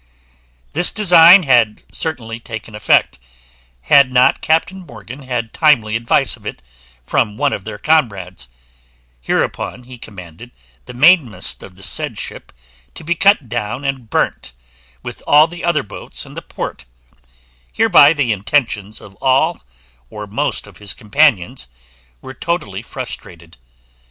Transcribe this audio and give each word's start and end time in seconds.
This 0.73 0.91
design 0.91 1.43
had 1.43 1.83
certainly 1.91 2.39
taken 2.39 2.73
effect, 2.73 3.19
had 3.81 4.11
not 4.11 4.41
Captain 4.41 4.79
Morgan 4.79 5.21
had 5.21 5.53
timely 5.53 5.95
advice 5.95 6.35
of 6.35 6.43
it 6.43 6.63
from 7.03 7.37
one 7.37 7.53
of 7.53 7.65
their 7.65 7.77
comrades: 7.77 8.47
hereupon 9.21 9.83
he 9.83 9.99
commanded 9.99 10.49
the 10.85 10.95
mainmast 10.95 11.61
of 11.61 11.75
the 11.75 11.83
said 11.83 12.17
ship 12.17 12.51
to 12.95 13.03
be 13.03 13.13
cut 13.13 13.47
down 13.47 13.85
and 13.85 14.09
burnt, 14.09 14.53
with 15.03 15.21
all 15.27 15.45
the 15.47 15.63
other 15.63 15.83
boats 15.83 16.25
in 16.25 16.33
the 16.33 16.41
port: 16.41 16.87
hereby 17.71 18.11
the 18.11 18.31
intentions 18.31 19.01
of 19.01 19.13
all 19.21 19.61
or 20.09 20.25
most 20.25 20.65
of 20.65 20.77
his 20.77 20.95
companions 20.95 21.67
were 22.23 22.33
totally 22.33 22.81
frustrated. 22.81 23.55